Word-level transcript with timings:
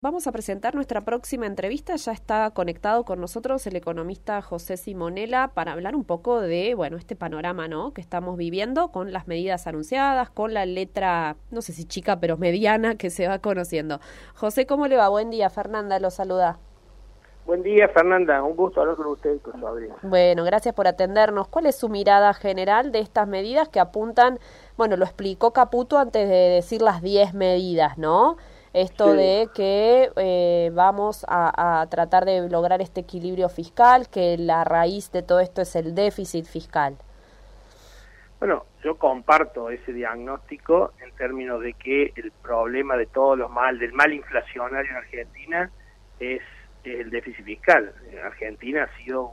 Vamos 0.00 0.28
a 0.28 0.32
presentar 0.32 0.76
nuestra 0.76 1.00
próxima 1.00 1.46
entrevista. 1.46 1.96
Ya 1.96 2.12
está 2.12 2.48
conectado 2.52 3.02
con 3.04 3.20
nosotros 3.20 3.66
el 3.66 3.74
economista 3.74 4.40
José 4.42 4.76
Simonela 4.76 5.50
para 5.54 5.72
hablar 5.72 5.96
un 5.96 6.04
poco 6.04 6.40
de, 6.40 6.76
bueno, 6.76 6.96
este 6.96 7.16
panorama, 7.16 7.66
¿no? 7.66 7.92
Que 7.92 8.00
estamos 8.00 8.36
viviendo 8.36 8.92
con 8.92 9.12
las 9.12 9.26
medidas 9.26 9.66
anunciadas, 9.66 10.30
con 10.30 10.54
la 10.54 10.66
letra, 10.66 11.34
no 11.50 11.62
sé 11.62 11.72
si 11.72 11.84
chica, 11.84 12.20
pero 12.20 12.36
mediana 12.36 12.94
que 12.94 13.10
se 13.10 13.26
va 13.26 13.40
conociendo. 13.40 13.98
José, 14.36 14.66
¿cómo 14.66 14.86
le 14.86 14.96
va? 14.96 15.08
Buen 15.08 15.30
día. 15.30 15.50
Fernanda 15.50 15.98
lo 15.98 16.10
saluda. 16.10 16.60
Buen 17.44 17.64
día, 17.64 17.88
Fernanda. 17.88 18.40
Un 18.44 18.54
gusto 18.54 18.80
hablar 18.80 18.94
con 18.94 19.06
usted 19.06 19.34
y 19.34 19.38
con 19.40 19.58
su 19.58 20.06
Bueno, 20.06 20.44
gracias 20.44 20.76
por 20.76 20.86
atendernos. 20.86 21.48
¿Cuál 21.48 21.66
es 21.66 21.74
su 21.74 21.88
mirada 21.88 22.32
general 22.34 22.92
de 22.92 23.00
estas 23.00 23.26
medidas 23.26 23.68
que 23.68 23.80
apuntan, 23.80 24.38
bueno, 24.76 24.96
lo 24.96 25.04
explicó 25.04 25.52
Caputo 25.52 25.98
antes 25.98 26.28
de 26.28 26.36
decir 26.36 26.82
las 26.82 27.02
10 27.02 27.34
medidas, 27.34 27.98
¿no? 27.98 28.36
Esto 28.72 29.14
de 29.14 29.48
que 29.54 30.10
eh, 30.16 30.70
vamos 30.72 31.24
a, 31.28 31.86
tratar 31.90 32.24
de 32.24 32.48
lograr 32.48 32.80
este 32.82 33.00
equilibrio 33.00 33.48
fiscal, 33.48 34.08
que 34.08 34.36
la 34.38 34.64
raíz 34.64 35.10
de 35.12 35.22
todo 35.22 35.40
esto 35.40 35.62
es 35.62 35.74
el 35.76 35.94
déficit 35.94 36.46
fiscal. 36.46 36.96
Bueno, 38.38 38.66
yo 38.84 38.96
comparto 38.96 39.70
ese 39.70 39.92
diagnóstico 39.92 40.92
en 41.02 41.10
términos 41.16 41.60
de 41.60 41.72
que 41.74 42.12
el 42.14 42.30
problema 42.30 42.96
de 42.96 43.06
todos 43.06 43.36
los 43.36 43.50
mal, 43.50 43.78
del 43.78 43.92
mal 43.92 44.12
inflacionario 44.12 44.90
en 44.90 44.96
Argentina 44.96 45.70
es 46.20 46.42
el 46.84 47.10
déficit 47.10 47.44
fiscal. 47.44 47.92
Argentina 48.24 48.84
ha 48.84 49.02
sido 49.02 49.30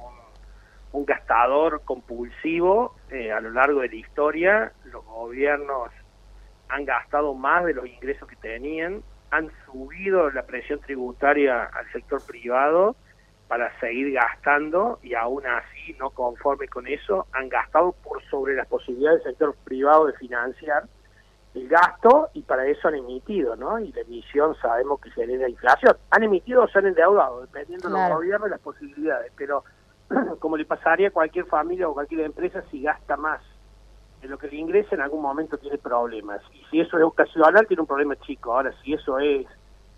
un, 0.92 1.06
gastador 1.06 1.82
compulsivo 1.84 2.96
eh, 3.12 3.30
a 3.30 3.42
lo 3.42 3.52
largo 3.52 3.82
de 3.82 3.90
la 3.90 3.96
historia. 3.96 4.72
Los 4.86 5.04
gobiernos 5.06 5.92
han 6.70 6.86
gastado 6.86 7.34
más 7.34 7.66
de 7.66 7.74
los 7.74 7.86
ingresos 7.86 8.28
que 8.30 8.38
tenían 8.38 9.04
han 9.36 9.52
subido 9.66 10.32
la 10.32 10.44
presión 10.44 10.80
tributaria 10.80 11.66
al 11.66 11.92
sector 11.92 12.22
privado 12.26 12.96
para 13.48 13.78
seguir 13.80 14.14
gastando 14.14 15.00
y 15.04 15.14
aún 15.14 15.46
así, 15.46 15.94
no 16.00 16.10
conforme 16.10 16.68
con 16.68 16.88
eso, 16.88 17.28
han 17.34 17.50
gastado 17.50 17.92
por 17.92 18.24
sobre 18.30 18.56
las 18.56 18.68
posibilidades 18.68 19.24
del 19.24 19.34
sector 19.34 19.56
privado 19.64 20.08
de 20.08 20.14
financiar 20.14 20.86
el 21.54 21.68
gasto 21.68 22.30
y 22.34 22.42
para 22.42 22.66
eso 22.66 22.88
han 22.88 22.96
emitido, 22.96 23.56
¿no? 23.56 23.80
Y 23.80 23.92
la 23.92 24.02
emisión 24.02 24.56
sabemos 24.62 25.00
que 25.00 25.12
genera 25.12 25.48
inflación. 25.48 25.96
Han 26.12 26.24
emitido 26.24 26.64
o 26.64 26.68
se 26.68 26.80
han 26.80 26.88
endeudado, 26.88 27.42
dependiendo 27.42 27.88
de 27.88 27.94
los 27.94 28.18
gobiernos 28.18 28.48
y 28.48 28.52
las 28.52 28.60
posibilidades, 28.60 29.32
pero 29.38 29.64
como 30.40 30.58
le 30.58 30.66
pasaría 30.66 31.10
a 31.10 31.12
cualquier 31.12 31.46
familia 31.46 31.88
o 31.88 31.94
cualquier 31.94 32.22
empresa 32.22 32.64
si 32.72 32.82
gasta 32.82 33.16
más 33.16 33.42
lo 34.28 34.38
que 34.38 34.48
le 34.48 34.58
ingresa 34.58 34.96
en 34.96 35.02
algún 35.02 35.22
momento 35.22 35.58
tiene 35.58 35.78
problemas. 35.78 36.42
Y 36.54 36.64
si 36.70 36.80
eso 36.80 36.98
es 36.98 37.04
ocasional, 37.04 37.68
tiene 37.68 37.82
un 37.82 37.88
problema 37.88 38.16
chico. 38.18 38.54
Ahora, 38.54 38.74
si 38.84 38.94
eso 38.94 39.20
es 39.20 39.46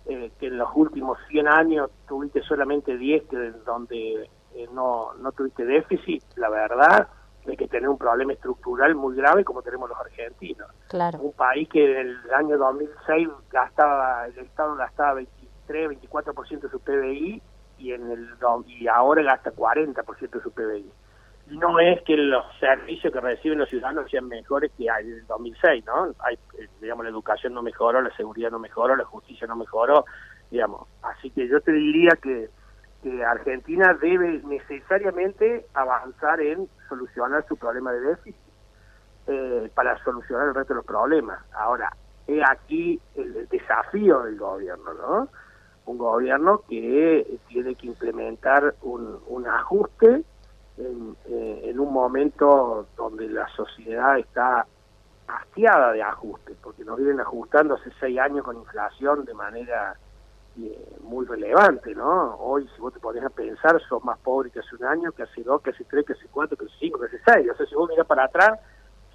eh, 0.06 0.30
que 0.38 0.46
en 0.46 0.58
los 0.58 0.68
últimos 0.74 1.18
100 1.28 1.48
años 1.48 1.90
tuviste 2.06 2.42
solamente 2.42 2.96
10 2.96 3.24
que 3.28 3.36
donde 3.64 4.28
eh, 4.54 4.68
no, 4.72 5.14
no 5.14 5.32
tuviste 5.32 5.64
déficit, 5.64 6.22
la 6.36 6.48
verdad 6.48 7.08
hay 7.46 7.56
que 7.56 7.68
tener 7.68 7.88
un 7.88 7.96
problema 7.96 8.32
estructural 8.32 8.94
muy 8.94 9.16
grave 9.16 9.44
como 9.44 9.62
tenemos 9.62 9.88
los 9.88 9.98
argentinos. 9.98 10.68
Claro. 10.88 11.18
Un 11.20 11.32
país 11.32 11.68
que 11.68 12.00
en 12.00 12.08
el 12.08 12.34
año 12.34 12.58
2006 12.58 13.28
gastaba, 13.50 14.26
el 14.26 14.38
Estado 14.38 14.74
gastaba 14.76 15.14
23, 15.14 15.90
24% 16.02 16.60
de 16.60 16.68
su 16.68 16.80
PBI 16.80 17.42
y 17.78 17.92
en 17.92 18.10
el 18.10 18.28
y 18.66 18.88
ahora 18.88 19.22
gasta 19.22 19.52
40% 19.52 20.30
de 20.30 20.42
su 20.42 20.50
PBI 20.50 20.90
no 21.50 21.78
es 21.78 22.02
que 22.02 22.16
los 22.16 22.44
servicios 22.58 23.12
que 23.12 23.20
reciben 23.20 23.58
los 23.58 23.68
ciudadanos 23.68 24.10
sean 24.10 24.28
mejores 24.28 24.70
que 24.76 24.86
en 24.86 25.12
el 25.12 25.26
2006, 25.26 25.84
¿no? 25.86 26.14
Hay, 26.20 26.34
eh, 26.58 26.68
digamos, 26.80 27.04
la 27.04 27.10
educación 27.10 27.54
no 27.54 27.62
mejoró, 27.62 28.02
la 28.02 28.14
seguridad 28.16 28.50
no 28.50 28.58
mejoró, 28.58 28.96
la 28.96 29.04
justicia 29.04 29.46
no 29.46 29.56
mejoró, 29.56 30.04
digamos. 30.50 30.86
Así 31.02 31.30
que 31.30 31.48
yo 31.48 31.60
te 31.60 31.72
diría 31.72 32.10
que, 32.22 32.50
que 33.02 33.24
Argentina 33.24 33.94
debe 33.94 34.42
necesariamente 34.44 35.66
avanzar 35.74 36.40
en 36.40 36.68
solucionar 36.88 37.46
su 37.48 37.56
problema 37.56 37.92
de 37.92 38.00
déficit 38.00 38.36
eh, 39.26 39.70
para 39.74 40.02
solucionar 40.04 40.48
el 40.48 40.54
resto 40.54 40.74
de 40.74 40.78
los 40.78 40.86
problemas. 40.86 41.40
Ahora, 41.52 41.90
he 42.26 42.42
aquí 42.44 43.00
el 43.14 43.48
desafío 43.48 44.22
del 44.22 44.36
gobierno, 44.36 44.92
¿no? 44.94 45.28
Un 45.86 45.96
gobierno 45.96 46.62
que 46.68 47.38
tiene 47.48 47.74
que 47.74 47.86
implementar 47.86 48.74
un 48.82 49.46
ajuste 49.46 50.22
eh, 50.78 51.60
en, 51.64 51.80
un 51.80 51.92
momento 51.92 52.86
donde 52.96 53.28
la 53.28 53.48
sociedad 53.48 54.18
está 54.18 54.66
hastiada 55.26 55.92
de 55.92 56.02
ajustes, 56.02 56.56
porque 56.62 56.84
nos 56.84 56.98
vienen 56.98 57.20
ajustando 57.20 57.74
hace 57.74 57.90
seis 57.98 58.18
años 58.18 58.44
con 58.44 58.56
inflación 58.56 59.24
de 59.24 59.34
manera 59.34 59.96
eh, 60.60 60.96
muy 61.02 61.26
relevante, 61.26 61.94
¿no? 61.94 62.36
Hoy, 62.36 62.68
si 62.74 62.80
vos 62.80 62.94
te 62.94 63.00
pones 63.00 63.24
a 63.24 63.30
pensar, 63.30 63.80
sos 63.88 64.04
más 64.04 64.18
pobre 64.20 64.50
que 64.50 64.60
hace 64.60 64.76
un 64.76 64.84
año, 64.84 65.12
que 65.12 65.24
hace 65.24 65.42
dos, 65.42 65.60
que 65.62 65.70
hace 65.70 65.84
tres, 65.84 66.06
que 66.06 66.12
hace 66.12 66.26
cuatro, 66.30 66.56
que 66.56 66.66
hace 66.66 66.74
cinco, 66.78 67.00
que 67.00 67.06
hace 67.06 67.20
seis. 67.26 67.50
O 67.50 67.56
sea, 67.56 67.66
si 67.66 67.74
vos 67.74 67.88
mirás 67.88 68.06
para 68.06 68.24
atrás, 68.24 68.58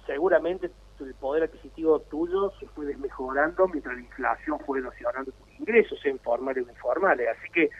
seguramente 0.06 0.70
el 1.00 1.14
poder 1.14 1.44
adquisitivo 1.44 2.00
tuyo 2.00 2.52
se 2.60 2.66
fue 2.68 2.86
desmejorando 2.86 3.66
mientras 3.68 3.96
la 3.96 4.02
inflación 4.02 4.60
fue 4.60 4.78
erosionando 4.78 5.32
tus 5.32 5.60
ingresos, 5.60 5.98
en 6.04 6.18
formales 6.20 6.66
o 6.66 6.70
informales. 6.70 7.28
Así 7.28 7.50
que 7.50 7.70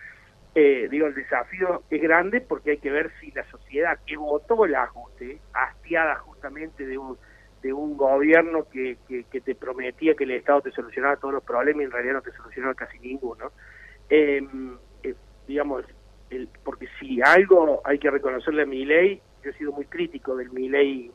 eh, 0.55 0.87
digo, 0.89 1.09
el 1.09 1.15
desafío 1.15 1.83
es 1.91 2.01
grande 2.01 2.41
porque 2.41 2.73
hay 2.73 2.79
que 2.79 2.91
ver 2.91 3.11
si 3.21 3.33
la 3.33 3.45
sociedad 3.51 3.99
que 4.07 4.17
votó 4.17 4.65
el 4.65 4.75
ajuste, 4.77 5.41
hastiada 5.53 6.17
justamente 6.21 6.87
de 6.87 6.97
un, 6.97 7.19
de 7.63 7.73
un 7.73 7.97
gobierno 7.97 8.69
que, 8.71 8.97
que, 9.09 9.41
te 9.41 9.55
prometía 9.57 10.15
que 10.15 10.25
el 10.25 10.31
Estado 10.31 10.63
te 10.63 10.71
solucionaba 10.71 11.17
todos 11.17 11.35
los 11.35 11.43
problemas 11.43 11.83
y 11.83 11.85
en 11.87 11.91
realidad 11.91 12.15
no 12.15 12.23
te 12.23 12.33
solucionaba 12.33 12.75
casi 12.75 13.01
ninguno, 13.01 13.51
em, 14.09 14.77
eh, 15.03 15.15
digamos, 15.49 15.85
el, 16.31 16.49
porque 16.63 16.87
si 17.01 17.21
algo 17.21 17.83
hay 17.85 17.99
que 17.99 18.11
reconocerle 18.11 18.63
a 18.63 18.67
mi 18.67 18.85
ley, 18.85 19.21
yo 19.43 19.51
he 19.51 19.55
sido 19.55 19.73
muy 19.73 19.87
crítico 19.87 20.37
del 20.37 20.51
mi 20.51 20.69
ley 20.69 21.11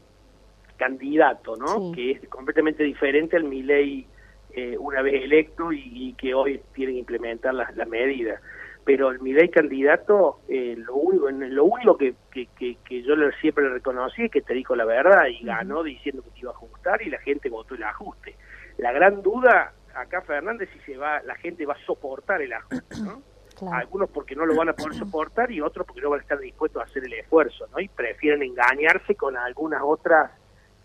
candidato, 0.75 1.55
¿no? 1.55 1.91
Que 1.93 2.11
es 2.11 2.29
completamente 2.29 2.83
diferente 2.83 3.37
al 3.37 3.43
mi 3.45 3.63
ley 3.63 4.05
eh, 4.51 4.77
una 4.77 5.01
vez 5.01 5.23
electo 5.23 5.71
y, 5.71 6.13
que 6.17 6.33
hoy 6.33 6.59
tienen 6.73 6.95
que 6.95 6.99
implementar 6.99 7.53
las 7.53 7.75
la 7.75 7.85
medidas 7.85 8.41
pero 8.89 9.11
el 9.11 9.19
Milei 9.19 9.49
candidato, 9.49 10.39
eh, 10.47 10.73
lo 10.75 10.95
único, 10.95 11.29
lo 11.29 11.65
único 11.65 11.95
que, 11.95 12.15
que, 12.31 12.47
que, 12.57 13.03
yo 13.03 13.13
siempre 13.39 13.65
le 13.65 13.69
reconocí 13.69 14.23
es 14.23 14.31
que 14.31 14.41
te 14.41 14.55
dijo 14.55 14.75
la 14.75 14.83
verdad 14.83 15.27
y 15.27 15.45
ganó 15.45 15.83
diciendo 15.83 16.23
que 16.23 16.31
te 16.31 16.39
iba 16.39 16.49
a 16.49 16.55
ajustar 16.55 16.99
y 17.03 17.11
la 17.11 17.19
gente 17.19 17.51
votó 17.51 17.75
el 17.75 17.83
ajuste. 17.83 18.35
La 18.79 18.91
gran 18.91 19.21
duda 19.21 19.73
acá, 19.93 20.23
Fernández, 20.23 20.69
si 20.73 20.79
se 20.91 20.97
va, 20.97 21.21
la 21.21 21.35
gente 21.35 21.67
va 21.67 21.75
a 21.75 21.85
soportar 21.85 22.41
el 22.41 22.51
ajuste, 22.51 22.99
¿no? 23.03 23.21
Algunos 23.71 24.09
porque 24.09 24.35
no 24.35 24.47
lo 24.47 24.55
van 24.55 24.69
a 24.69 24.73
poder 24.73 24.95
soportar 24.95 25.51
y 25.51 25.61
otros 25.61 25.85
porque 25.85 26.01
no 26.01 26.09
van 26.09 26.21
a 26.21 26.23
estar 26.23 26.39
dispuestos 26.39 26.81
a 26.81 26.85
hacer 26.85 27.03
el 27.05 27.13
esfuerzo, 27.13 27.67
¿no? 27.71 27.79
Y 27.79 27.89
prefieren 27.89 28.41
engañarse 28.41 29.13
con 29.13 29.37
algunas 29.37 29.83
otras 29.83 30.31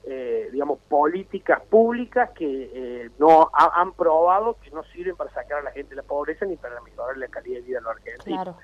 eh, 0.07 0.51
digamos, 0.53 0.81
políticas 0.81 1.63
públicas 1.63 2.31
que 2.35 2.71
eh, 2.75 3.11
no 3.19 3.51
han 3.55 3.93
probado 3.95 4.59
que 4.63 4.71
no 4.71 4.85
sirven 4.85 5.17
para 5.17 5.31
sacar 5.31 5.61
a 5.61 5.63
la 5.63 5.71
gente 5.71 5.91
de 5.91 5.97
la 5.97 6.03
pobreza 6.03 6.45
ni 6.45 6.57
para 6.57 6.79
mejorar 6.83 7.17
la 7.17 7.29
calidad 7.29 7.57
de 7.57 7.63
vida 7.63 7.79
de 7.79 7.85
los 7.85 7.97
argentinos. 7.97 8.57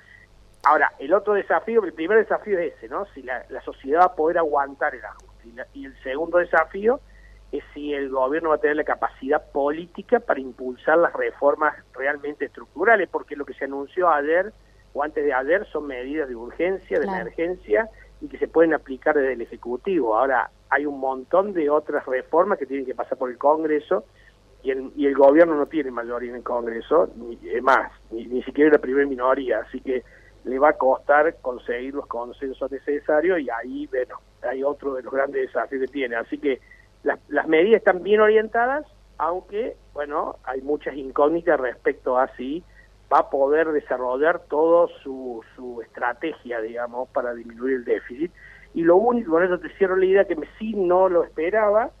Ahora, 0.63 0.91
el 0.99 1.11
otro 1.13 1.33
desafío, 1.33 1.83
el 1.83 1.93
primer 1.93 2.19
desafío 2.19 2.59
es 2.59 2.75
ese, 2.75 2.87
¿no? 2.87 3.05
Si 3.15 3.23
la, 3.23 3.43
sociedad 3.65 4.01
va 4.01 4.05
a 4.05 4.15
poder 4.15 4.37
aguantar 4.37 4.93
el 4.93 5.03
ajuste. 5.03 5.49
Y, 5.73 5.85
el 5.85 6.03
segundo 6.03 6.37
desafío 6.37 6.99
es 7.51 7.63
si 7.73 7.91
el 7.91 8.09
gobierno 8.09 8.49
va 8.49 8.55
a 8.55 8.59
tener 8.59 8.75
la 8.75 8.83
capacidad 8.83 9.43
política 9.51 10.19
para 10.19 10.39
impulsar 10.39 10.99
las 10.99 11.13
reformas 11.13 11.75
realmente 11.93 12.45
estructurales, 12.45 13.09
porque 13.09 13.35
lo 13.35 13.45
que 13.45 13.55
se 13.55 13.65
anunció 13.65 14.09
ayer 14.09 14.53
o 14.93 15.01
antes 15.01 15.25
de 15.25 15.33
ayer 15.33 15.65
son 15.71 15.87
medidas 15.87 16.29
de 16.29 16.35
urgencia, 16.35 16.99
de 16.99 17.07
emergencia 17.07 17.89
y 18.19 18.27
que 18.27 18.37
se 18.37 18.47
pueden 18.47 18.75
aplicar 18.75 19.15
desde 19.15 19.33
el 19.33 19.41
Ejecutivo. 19.41 20.15
Ahora, 20.15 20.51
hay 20.71 20.85
un 20.85 20.99
montón 20.99 21.53
de 21.53 21.69
otras 21.69 22.05
reformas 22.05 22.57
que 22.57 22.65
tienen 22.65 22.85
que 22.85 22.95
pasar 22.95 23.17
por 23.17 23.29
el 23.29 23.37
Congreso 23.37 24.05
y 24.63 24.71
el, 24.71 24.91
y 24.95 25.05
el 25.05 25.15
gobierno 25.15 25.55
no 25.55 25.65
tiene 25.65 25.91
mayoría 25.91 26.29
en 26.29 26.37
el 26.37 26.43
Congreso, 26.43 27.09
ni 27.17 27.37
más, 27.61 27.91
ni, 28.09 28.41
siquiera 28.43 28.71
la 28.71 28.77
primera 28.77 29.05
minoría, 29.07 29.59
así 29.59 29.81
que 29.81 30.03
le 30.45 30.59
va 30.59 30.69
a 30.69 30.73
costar 30.73 31.35
conseguir 31.41 31.93
los 31.93 32.07
consensos 32.07 32.71
necesarios 32.71 33.39
y 33.41 33.49
ahí, 33.49 33.85
bueno, 33.87 34.15
hay 34.43 34.63
otro 34.63 34.93
de 34.93 35.03
los 35.03 35.13
grandes 35.13 35.47
desafíos 35.47 35.81
que 35.81 35.87
tiene. 35.91 36.15
Así 36.15 36.37
que 36.37 36.61
las, 37.03 37.19
las 37.27 37.47
medidas 37.47 37.79
están 37.79 38.01
bien 38.01 38.21
orientadas, 38.21 38.85
aunque, 39.17 39.75
bueno, 39.93 40.37
hay 40.45 40.61
muchas 40.61 40.95
incógnitas 40.95 41.59
respecto 41.59 42.17
a 42.17 42.33
si 42.37 42.63
va 43.11 43.19
a 43.19 43.29
poder 43.29 43.71
desarrollar 43.73 44.39
toda 44.47 44.87
su, 45.03 45.43
su 45.55 45.81
estrategia, 45.81 46.61
digamos, 46.61 47.09
para 47.09 47.33
disminuir 47.33 47.75
el 47.75 47.83
déficit 47.83 48.31
y 48.73 48.83
lo 48.83 48.95
único, 48.95 49.31
con 49.31 49.43
eso 49.43 49.59
te 49.59 49.69
cierro 49.77 49.95
la 49.95 50.05
idea, 50.05 50.25
que 50.25 50.37
sí 50.57 50.73
no 50.73 51.09
lo 51.09 51.23
esperaba, 51.23 51.91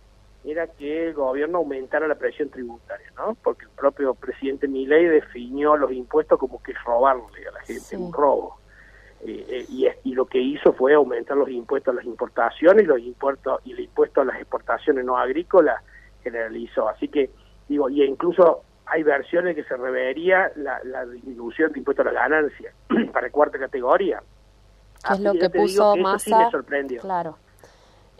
era 0.43 0.67
que 0.67 1.07
el 1.07 1.13
gobierno 1.13 1.59
aumentara 1.59 2.07
la 2.07 2.15
presión 2.15 2.49
tributaria, 2.49 3.07
¿no? 3.15 3.35
Porque 3.43 3.65
el 3.65 3.71
propio 3.71 4.15
presidente 4.15 4.67
Milei 4.67 5.05
definió 5.05 5.77
los 5.77 5.91
impuestos 5.91 6.39
como 6.39 6.61
que 6.63 6.73
robarle 6.85 7.47
a 7.47 7.51
la 7.51 7.61
gente, 7.61 7.97
un 7.97 8.11
robo. 8.11 8.57
Eh, 9.23 9.45
eh, 9.49 9.65
y, 9.69 9.87
y, 10.03 10.15
lo 10.15 10.25
que 10.25 10.39
hizo 10.39 10.73
fue 10.73 10.95
aumentar 10.95 11.37
los 11.37 11.49
impuestos 11.49 11.93
a 11.93 11.97
las 11.97 12.05
importaciones 12.05 12.85
y 12.85 12.87
los 12.87 12.99
impuestos 12.99 13.61
y 13.63 13.73
el 13.73 13.81
impuesto 13.81 14.21
a 14.21 14.25
las 14.25 14.37
exportaciones 14.37 15.05
no 15.05 15.15
agrícolas 15.15 15.83
generalizó. 16.23 16.89
Así 16.89 17.07
que, 17.07 17.29
digo, 17.67 17.87
y 17.87 18.03
incluso 18.03 18.63
hay 18.87 19.03
versiones 19.03 19.55
que 19.55 19.63
se 19.63 19.77
revería 19.77 20.51
la, 20.55 20.81
la 20.83 21.05
disminución 21.05 21.71
de 21.71 21.79
impuestos 21.79 22.07
a 22.07 22.11
la 22.11 22.19
ganancia 22.19 22.73
para 23.13 23.29
cuarta 23.29 23.59
categoría. 23.59 24.23
Que 25.03 25.13
es 25.13 25.19
lo 25.19 25.33
que 25.33 25.49
puso 25.49 25.95
más 25.97 26.23
Sí 26.23 26.31
Claro. 26.99 27.37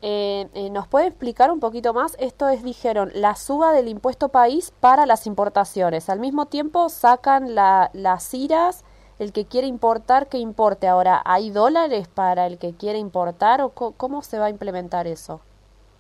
Eh, 0.04 0.48
eh, 0.56 0.70
¿Nos 0.72 0.88
puede 0.88 1.08
explicar 1.08 1.52
un 1.52 1.60
poquito 1.60 1.94
más? 1.94 2.18
Esto 2.20 2.50
es, 2.50 2.64
dijeron, 2.64 3.12
la 3.14 3.36
suba 3.36 3.72
del 3.72 3.88
impuesto 3.88 4.30
país 4.30 4.72
para 4.80 5.06
las 5.06 5.28
importaciones. 5.28 6.10
Al 6.10 6.20
mismo 6.20 6.48
tiempo 6.48 6.90
sacan 6.90 7.54
la, 7.54 7.92
las 7.94 8.34
IRAS, 8.34 8.84
el 9.20 9.32
que 9.32 9.46
quiere 9.46 9.68
importar, 9.68 10.28
que 10.28 10.40
importe. 10.40 10.88
Ahora, 10.88 11.22
¿hay 11.24 11.52
dólares 11.52 12.08
para 12.08 12.48
el 12.48 12.58
que 12.58 12.74
quiere 12.74 12.98
importar 12.98 13.62
o 13.62 13.70
cómo 13.70 14.24
se 14.24 14.40
va 14.40 14.46
a 14.46 14.50
implementar 14.50 15.06
eso? 15.06 15.42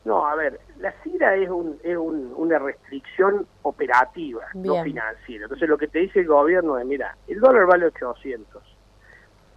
No, 0.03 0.25
a 0.25 0.35
ver, 0.35 0.59
la 0.79 0.91
CIRA 1.03 1.35
es, 1.35 1.49
un, 1.49 1.79
es 1.83 1.95
un, 1.95 2.33
una 2.35 2.57
restricción 2.57 3.45
operativa, 3.61 4.41
no 4.55 4.83
financiera. 4.83 5.45
Entonces 5.45 5.69
lo 5.69 5.77
que 5.77 5.87
te 5.87 5.99
dice 5.99 6.21
el 6.21 6.27
gobierno 6.27 6.79
es, 6.79 6.85
mira, 6.87 7.15
el 7.27 7.39
dólar 7.39 7.67
vale 7.67 7.85
800, 7.85 8.63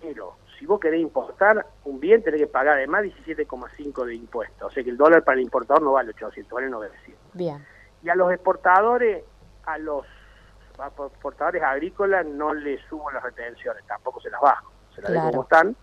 pero 0.02 0.34
si 0.58 0.66
vos 0.66 0.80
querés 0.80 1.00
importar 1.00 1.66
un 1.84 2.00
bien 2.00 2.22
tenés 2.22 2.40
que 2.40 2.46
pagar 2.46 2.76
además 2.76 3.04
17,5 3.04 4.04
de 4.04 4.14
impuestos. 4.14 4.70
O 4.70 4.70
sea 4.70 4.82
que 4.82 4.90
el 4.90 4.96
dólar 4.96 5.24
para 5.24 5.36
el 5.36 5.44
importador 5.44 5.82
no 5.82 5.92
vale 5.92 6.10
800, 6.10 6.52
vale 6.52 6.68
900. 6.68 7.22
Bien. 7.34 7.64
Y 8.02 8.08
a 8.08 8.14
los 8.14 8.32
exportadores, 8.32 9.24
a 9.64 9.78
los 9.78 10.06
exportadores 11.12 11.62
agrícolas 11.62 12.26
no 12.26 12.52
les 12.52 12.80
subo 12.88 13.10
las 13.10 13.22
retenciones, 13.22 13.84
tampoco 13.86 14.20
se 14.20 14.30
las 14.30 14.40
bajo, 14.40 14.72
se 14.94 15.02
las 15.02 15.12
dejo 15.12 15.30
como 15.30 15.42
están 15.44 15.76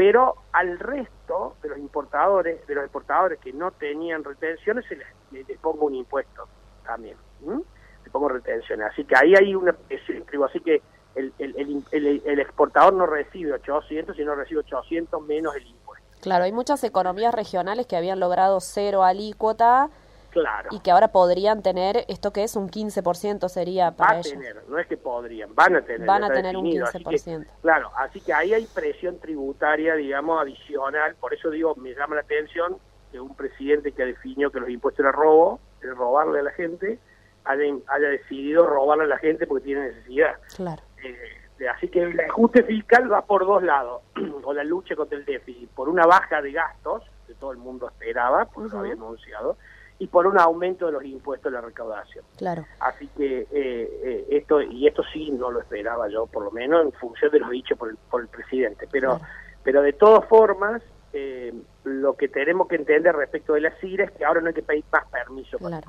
pero 0.00 0.36
al 0.52 0.78
resto 0.78 1.56
de 1.62 1.68
los 1.68 1.78
importadores, 1.78 2.66
de 2.66 2.74
los 2.74 2.84
exportadores 2.84 3.38
que 3.38 3.52
no 3.52 3.70
tenían 3.70 4.24
retenciones, 4.24 4.86
se 4.86 4.96
les, 4.96 5.58
pongo 5.58 5.84
un 5.84 5.94
impuesto 5.94 6.48
también, 6.86 7.18
le 7.44 8.10
pongo 8.10 8.30
retenciones. 8.30 8.86
Así 8.90 9.04
que 9.04 9.14
ahí 9.14 9.34
hay 9.34 9.54
una 9.54 9.74
presión, 9.74 10.24
así 10.42 10.60
que 10.60 10.80
el, 11.14 11.32
el, 11.38 11.84
el, 11.90 12.22
el, 12.24 12.40
exportador 12.40 12.94
no 12.94 13.06
recibe 13.06 13.52
800, 13.52 14.16
sino 14.16 14.34
recibe 14.34 14.60
800 14.60 15.22
menos 15.22 15.54
el 15.56 15.66
impuesto. 15.66 16.06
Claro, 16.20 16.44
hay 16.44 16.52
muchas 16.52 16.84
economías 16.84 17.34
regionales 17.34 17.86
que 17.86 17.96
habían 17.96 18.20
logrado 18.20 18.60
cero 18.60 19.04
alícuota 19.04 19.90
Claro. 20.30 20.68
Y 20.72 20.80
que 20.80 20.90
ahora 20.90 21.08
podrían 21.08 21.62
tener, 21.62 22.04
esto 22.08 22.32
que 22.32 22.44
es 22.44 22.56
un 22.56 22.70
15% 22.70 23.48
sería 23.48 23.90
para 23.92 24.14
Va 24.14 24.18
a 24.20 24.22
tener, 24.22 24.62
no 24.68 24.78
es 24.78 24.86
que 24.86 24.96
podrían, 24.96 25.54
van 25.54 25.76
a 25.76 25.82
tener. 25.82 26.06
Van 26.06 26.24
a 26.24 26.28
tener 26.28 26.56
un 26.56 26.66
15%. 26.66 27.46
claro, 27.62 27.90
así 27.96 28.20
que 28.20 28.32
ahí 28.32 28.54
hay 28.54 28.64
presión 28.66 29.18
tributaria, 29.18 29.94
digamos, 29.94 30.40
adicional. 30.40 31.16
Por 31.16 31.34
eso 31.34 31.50
digo, 31.50 31.74
me 31.76 31.94
llama 31.94 32.14
la 32.14 32.22
atención 32.22 32.76
que 33.10 33.20
un 33.20 33.34
presidente 33.34 33.92
que 33.92 34.04
definió 34.04 34.50
que 34.50 34.60
los 34.60 34.70
impuestos 34.70 35.00
eran 35.00 35.14
robo, 35.14 35.60
de 35.80 35.92
robarle 35.92 36.40
a 36.40 36.42
la 36.44 36.52
gente, 36.52 36.98
haya, 37.44 37.64
haya 37.88 38.08
decidido 38.08 38.66
robarle 38.66 39.04
a 39.04 39.08
la 39.08 39.18
gente 39.18 39.46
porque 39.46 39.64
tiene 39.64 39.88
necesidad. 39.88 40.36
Claro. 40.54 40.82
Eh, 41.02 41.68
así 41.68 41.88
que 41.88 42.02
el 42.02 42.20
ajuste 42.20 42.62
fiscal 42.62 43.12
va 43.12 43.22
por 43.22 43.46
dos 43.46 43.62
lados, 43.62 44.02
o 44.44 44.52
la 44.52 44.64
lucha 44.64 44.96
contra 44.96 45.18
el 45.18 45.24
déficit, 45.24 45.68
por 45.70 45.88
una 45.88 46.06
baja 46.06 46.40
de 46.42 46.52
gastos, 46.52 47.02
que 47.26 47.34
todo 47.34 47.52
el 47.52 47.58
mundo 47.58 47.88
esperaba, 47.88 48.46
porque 48.46 48.70
lo 48.70 48.78
había 48.80 48.92
anunciado, 48.94 49.56
y 50.00 50.06
por 50.06 50.26
un 50.26 50.38
aumento 50.38 50.86
de 50.86 50.92
los 50.92 51.04
impuestos 51.04 51.52
de 51.52 51.58
la 51.58 51.64
recaudación. 51.64 52.24
Claro. 52.38 52.64
Así 52.80 53.06
que 53.08 53.40
eh, 53.42 53.46
eh, 53.52 54.26
esto 54.30 54.62
y 54.62 54.86
esto 54.86 55.02
sí 55.12 55.30
no 55.30 55.50
lo 55.50 55.60
esperaba 55.60 56.08
yo, 56.08 56.26
por 56.26 56.42
lo 56.42 56.50
menos 56.50 56.86
en 56.86 56.92
función 56.92 57.30
de 57.30 57.38
lo 57.38 57.50
dicho 57.50 57.76
por 57.76 57.90
el, 57.90 57.98
por 58.10 58.22
el 58.22 58.28
presidente. 58.28 58.88
Pero, 58.90 59.20
pero 59.62 59.82
de 59.82 59.92
todas 59.92 60.26
formas, 60.26 60.80
eh, 61.12 61.52
lo 61.84 62.16
que 62.16 62.28
tenemos 62.28 62.66
que 62.66 62.76
entender 62.76 63.14
respecto 63.14 63.52
de 63.52 63.60
la 63.60 63.72
CIRA 63.76 64.04
es 64.04 64.12
que 64.12 64.24
ahora 64.24 64.40
no 64.40 64.48
hay 64.48 64.54
que 64.54 64.62
pedir 64.62 64.84
más 64.90 65.06
permiso 65.08 65.58
para 65.58 65.82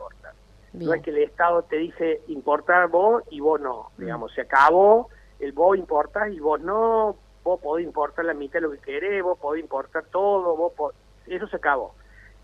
No 0.74 0.94
es 0.94 1.02
que 1.02 1.10
el 1.10 1.18
Estado 1.18 1.64
te 1.64 1.78
dice 1.78 2.22
importar 2.28 2.88
vos 2.88 3.24
y 3.30 3.40
vos 3.40 3.60
no. 3.60 3.92
Mm. 3.98 4.02
Digamos, 4.02 4.34
se 4.34 4.42
acabó 4.42 5.10
el 5.40 5.52
vos 5.52 5.78
importar 5.78 6.32
y 6.32 6.40
vos 6.40 6.62
no. 6.62 7.16
Vos 7.44 7.60
podés 7.60 7.86
importar 7.86 8.26
la 8.26 8.34
mitad 8.34 8.56
de 8.56 8.62
lo 8.62 8.72
que 8.72 8.78
querés, 8.78 9.24
vos 9.24 9.38
podés 9.40 9.64
importar 9.64 10.06
todo, 10.12 10.56
vos 10.56 10.94
eso 11.28 11.48
se 11.48 11.56
acabó 11.56 11.96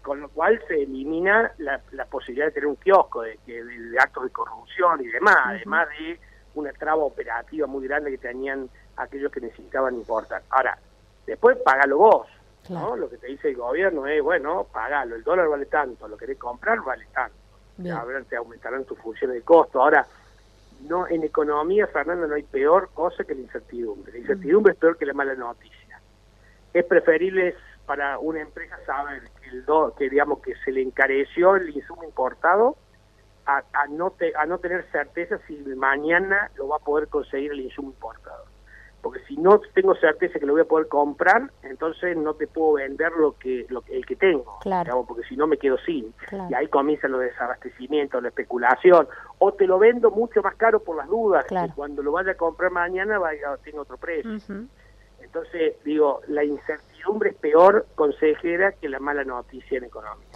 con 0.08 0.22
lo 0.22 0.30
cual 0.30 0.58
se 0.70 0.84
elimina 0.84 1.52
la, 1.58 2.06
posibilidad 2.06 2.46
de 2.46 2.54
tener 2.54 2.68
un 2.68 2.78
kiosco 2.78 3.24
de, 3.24 3.38
de, 3.46 4.00
actos 4.00 4.24
de 4.24 4.30
corrupción 4.30 5.04
y 5.04 5.08
demás, 5.08 5.36
además 5.48 5.90
de 5.90 6.18
una 6.56 6.72
traba 6.72 7.04
operativa 7.04 7.68
muy 7.68 7.86
grande 7.86 8.12
que 8.12 8.18
tenían 8.18 8.70
aquellos 8.96 9.30
que 9.30 9.42
necesitaban 9.42 9.96
importar. 9.96 10.44
Ahora, 10.50 10.78
después 11.26 11.58
pagalo 11.58 11.98
vos, 11.98 12.28
¿no? 12.70 12.96
Lo 12.96 13.10
que 13.10 13.18
te 13.18 13.28
dice 13.28 13.50
el 13.50 13.58
gobierno 13.58 14.08
es, 14.08 14.24
bueno, 14.24 14.66
pagalo, 14.72 15.14
el 15.14 15.24
dólar 15.24 15.50
vale 15.50 15.66
tanto, 15.66 16.08
lo 16.08 16.16
querés 16.16 16.38
comprar, 16.38 16.82
vale 16.86 17.06
tanto. 17.14 17.36
Ver, 17.78 18.26
te 18.26 18.36
aumentarán 18.36 18.86
tus 18.86 18.98
funciones 18.98 19.36
de 19.36 19.44
costo. 19.44 19.82
Ahora, 19.82 20.06
no 20.82 21.08
en 21.08 21.24
economía, 21.24 21.88
Fernando, 21.88 22.28
no 22.28 22.36
hay 22.36 22.44
peor 22.44 22.90
cosa 22.94 23.24
que 23.24 23.36
la 23.36 23.42
incertidumbre. 23.42 24.12
La 24.14 24.20
incertidumbre 24.20 24.74
es 24.74 24.80
peor 24.80 24.98
que 24.98 25.06
la 25.06 25.14
mala 25.14 25.36
noticia. 25.36 26.02
Es 26.74 26.86
preferible 26.86 27.56
para 27.86 28.20
una 28.20 28.42
empresa 28.42 28.78
saber 28.86 29.24
que, 29.98 30.10
digamos 30.10 30.40
que 30.40 30.56
se 30.66 30.72
le 30.72 30.82
encareció 30.82 31.56
el 31.56 31.70
insumo 31.70 32.04
importado 32.04 32.76
a 33.46 33.88
no 33.88 34.58
tener 34.58 34.86
certeza 34.92 35.40
si 35.48 35.56
mañana 35.76 36.52
lo 36.56 36.68
va 36.68 36.78
a 36.78 36.80
poder 36.80 37.08
conseguir 37.08 37.52
el 37.52 37.62
insumo 37.62 37.92
importado. 37.92 38.44
Porque 39.02 39.20
si 39.28 39.38
no 39.38 39.62
tengo 39.74 39.96
certeza 39.96 40.40
que 40.40 40.46
lo 40.46 40.54
voy 40.54 40.64
a 40.64 40.66
poder 40.66 40.88
comprar, 40.88 41.50
entonces 41.64 42.18
no 42.18 42.34
te 42.34 42.48
puedo 42.48 42.74
vender 42.74 43.12
lo 43.14 43.38
que, 43.38 43.66
lo 43.70 43.84
el 43.88 44.06
que 44.06 44.16
tengo, 44.16 44.58
claro. 44.60 45.06
porque 45.08 45.24
si 45.24 45.38
no 45.38 45.48
me 45.48 45.58
quedo 45.58 45.78
sin. 45.78 46.14
Y 46.50 46.54
ahí 46.54 46.68
comienzan 46.68 47.12
los 47.12 47.22
desabastecimientos, 47.22 48.22
la 48.22 48.30
especulación. 48.30 49.08
O 49.38 49.54
te 49.54 49.68
lo 49.68 49.80
vendo 49.80 50.12
mucho 50.12 50.42
más 50.42 50.56
caro 50.56 50.80
por 50.80 50.98
las 50.98 51.08
dudas, 51.08 51.46
que 51.46 51.56
cuando 51.76 52.02
lo 52.02 52.12
vaya 52.12 52.32
a 52.32 52.36
comprar 52.36 52.72
mañana 52.72 53.20
vaya, 53.20 53.56
tenga 53.64 53.82
otro 53.82 53.98
precio. 53.98 54.40
Entonces, 55.22 55.76
digo, 55.84 56.22
la 56.28 56.44
incertidumbre 56.44 57.32
es 57.32 57.36
peor, 57.36 57.86
consejera, 57.96 58.72
que 58.74 58.90
la 58.90 59.00
mala 59.00 59.24
noticia 59.24 59.78
en 59.78 59.86
economía. 59.86 60.28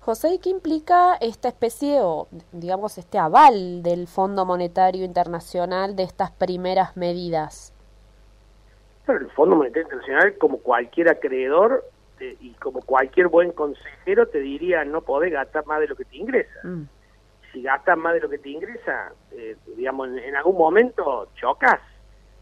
José, 0.00 0.34
¿y 0.34 0.38
qué 0.38 0.48
implica 0.48 1.16
esta 1.16 1.48
especie 1.48 2.00
o, 2.00 2.28
digamos, 2.52 2.96
este 2.96 3.18
aval 3.18 3.82
del 3.82 4.06
Fondo 4.06 4.46
Monetario 4.46 5.04
Internacional 5.04 5.96
de 5.96 6.04
estas 6.04 6.30
primeras 6.30 6.96
medidas? 6.96 7.74
Pero 9.08 9.20
el 9.20 9.30
Fondo 9.30 9.56
Monetario 9.56 9.84
Internacional, 9.84 10.36
como 10.36 10.58
cualquier 10.58 11.08
acreedor 11.08 11.82
y 12.20 12.52
como 12.54 12.82
cualquier 12.82 13.28
buen 13.28 13.52
consejero, 13.52 14.28
te 14.28 14.38
diría 14.38 14.84
no 14.84 15.00
podés 15.00 15.32
gastar 15.32 15.64
más 15.64 15.80
de 15.80 15.88
lo 15.88 15.96
que 15.96 16.04
te 16.04 16.18
ingresa. 16.18 16.60
Mm. 16.62 16.82
Si 17.50 17.62
gastas 17.62 17.96
más 17.96 18.12
de 18.12 18.20
lo 18.20 18.28
que 18.28 18.36
te 18.36 18.50
ingresa, 18.50 19.12
eh, 19.32 19.56
digamos, 19.74 20.10
en 20.10 20.36
algún 20.36 20.58
momento 20.58 21.28
chocas 21.36 21.80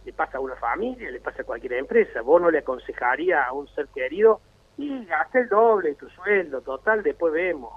le 0.05 0.13
pasa 0.13 0.39
a 0.39 0.41
una 0.41 0.57
familia, 0.57 1.09
le 1.09 1.21
pasa 1.21 1.43
a 1.43 1.45
cualquier 1.45 1.75
empresa. 1.75 2.21
Vos 2.23 2.43
no 2.43 2.51
le 2.51 2.59
aconsejaría 2.59 3.45
a 3.45 3.53
un 3.53 3.69
ser 3.69 3.87
querido 3.95 4.41
y 4.77 5.05
gasta 5.05 5.39
el 5.39 5.49
doble 5.49 5.91
de 5.91 5.95
tu 5.95 6.09
sueldo, 6.11 6.63
total, 6.63 7.05
después 7.05 7.33
vemos. 7.33 7.75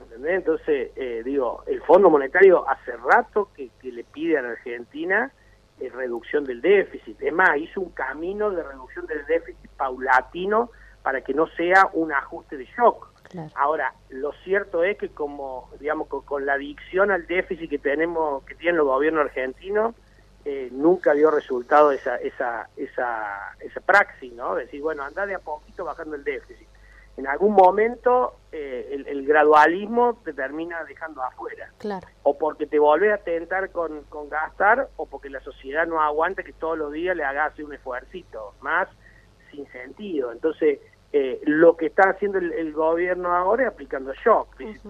¿Entendés? 0.00 0.36
Entonces, 0.36 0.92
eh, 0.94 1.22
digo, 1.24 1.64
el 1.66 1.82
Fondo 1.82 2.08
Monetario 2.08 2.68
hace 2.68 2.92
rato 2.98 3.48
que, 3.56 3.68
le 3.82 4.04
pide 4.04 4.38
a 4.38 4.42
la 4.42 4.50
Argentina 4.50 5.32
eh, 5.80 5.90
reducción 5.90 6.44
del 6.44 6.60
déficit. 6.60 7.20
Es 7.20 7.32
más, 7.32 7.56
hizo 7.58 7.80
un 7.80 7.90
camino 7.90 8.50
de 8.50 8.62
reducción 8.62 9.06
del 9.06 9.24
déficit 9.26 9.70
paulatino 9.76 10.70
para 11.02 11.20
que 11.20 11.34
no 11.34 11.46
sea 11.48 11.88
un 11.92 12.12
ajuste 12.12 12.56
de 12.56 12.64
shock. 12.64 13.08
Ahora, 13.54 13.92
lo 14.08 14.32
cierto 14.44 14.84
es 14.84 14.96
que 14.96 15.08
como, 15.08 15.68
digamos, 15.80 16.08
con, 16.08 16.22
con, 16.22 16.46
la 16.46 16.54
adicción 16.54 17.10
al 17.10 17.26
déficit 17.26 17.68
que 17.68 17.78
tenemos, 17.78 18.44
que 18.44 18.54
tienen 18.54 18.76
los 18.76 18.86
gobiernos 18.86 19.26
argentinos, 19.26 19.94
eh, 20.48 20.68
nunca 20.70 21.12
dio 21.12 21.28
resultado 21.32 21.90
esa, 21.90 22.18
esa, 22.18 22.68
esa, 22.76 23.56
esa 23.58 23.80
praxis, 23.80 24.32
¿no? 24.32 24.54
Decir, 24.54 24.80
bueno, 24.80 25.02
anda 25.02 25.26
de 25.26 25.34
a 25.34 25.40
poquito 25.40 25.84
bajando 25.84 26.14
el 26.14 26.22
déficit. 26.22 26.65
En 27.16 27.26
algún 27.26 27.54
momento 27.54 28.34
eh, 28.52 29.02
el, 29.06 29.26
gradualismo 29.26 30.18
te 30.24 30.32
termina 30.32 30.84
dejando 30.84 31.22
afuera. 31.22 31.70
Claro. 31.78 32.06
O 32.22 32.36
porque 32.36 32.66
te 32.66 32.78
volvés 32.78 33.14
a 33.14 33.18
tentar 33.18 33.70
con, 33.70 34.02
con 34.04 34.28
gastar, 34.28 34.88
o 34.96 35.06
porque 35.06 35.30
la 35.30 35.40
sociedad 35.40 35.86
no 35.86 36.00
aguanta 36.00 36.42
que 36.42 36.52
todos 36.52 36.76
los 36.76 36.92
días 36.92 37.16
le 37.16 37.24
hagas 37.24 37.58
un 37.58 37.72
esfuercito 37.72 38.54
más 38.60 38.88
sin 39.50 39.66
sentido. 39.72 40.32
Entonces, 40.32 40.80
eh, 41.12 41.40
lo 41.44 41.76
que 41.76 41.86
está 41.86 42.10
haciendo 42.10 42.38
el, 42.38 42.72
gobierno 42.72 43.34
ahora 43.34 43.64
es 43.64 43.68
aplicando 43.70 44.12
shock. 44.24 44.48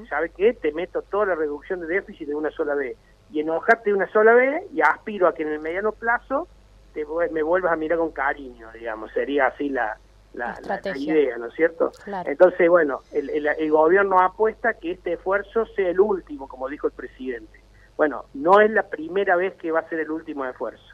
¿Sabe 0.08 0.30
qué? 0.30 0.54
Te 0.54 0.72
meto 0.72 1.02
toda 1.02 1.26
la 1.26 1.34
reducción 1.36 1.80
de 1.80 1.86
déficit 1.86 2.26
de 2.26 2.34
una 2.34 2.50
sola 2.50 2.74
vez 2.74 2.96
y 3.30 3.40
enojarte 3.40 3.92
una 3.92 4.10
sola 4.10 4.32
vez 4.34 4.64
y 4.72 4.80
aspiro 4.80 5.28
a 5.28 5.34
que 5.34 5.42
en 5.42 5.50
el 5.50 5.60
mediano 5.60 5.92
plazo 5.92 6.48
te, 6.94 7.04
me 7.30 7.42
vuelvas 7.42 7.72
a 7.72 7.76
mirar 7.76 7.98
con 7.98 8.10
cariño, 8.10 8.70
digamos, 8.72 9.12
sería 9.12 9.46
así 9.46 9.68
la, 9.68 9.98
la, 10.36 10.80
idea, 10.94 11.38
¿no 11.38 11.46
es 11.46 11.54
cierto? 11.54 11.92
Entonces, 12.24 12.68
bueno, 12.68 13.00
el, 13.12 13.30
el, 13.30 13.70
gobierno 13.70 14.20
apuesta 14.20 14.74
que 14.74 14.92
este 14.92 15.14
esfuerzo 15.14 15.66
sea 15.74 15.88
el 15.88 15.98
último, 15.98 16.46
como 16.46 16.68
dijo 16.68 16.86
el 16.86 16.92
presidente. 16.92 17.60
Bueno, 17.96 18.26
no 18.34 18.60
es 18.60 18.70
la 18.70 18.84
primera 18.84 19.36
vez 19.36 19.54
que 19.54 19.72
va 19.72 19.80
a 19.80 19.88
ser 19.88 20.00
el 20.00 20.10
último 20.10 20.44
esfuerzo. 20.44 20.84